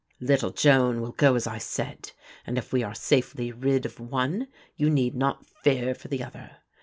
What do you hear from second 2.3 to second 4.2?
and if we are safely rid of